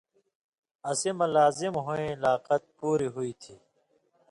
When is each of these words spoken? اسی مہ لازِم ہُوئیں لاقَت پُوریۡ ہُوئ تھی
اسی 0.89 1.09
مہ 1.17 1.27
لازِم 1.33 1.73
ہُوئیں 1.85 2.13
لاقَت 2.23 2.61
پُوریۡ 2.77 3.11
ہُوئ 3.13 3.31
تھی 3.41 3.55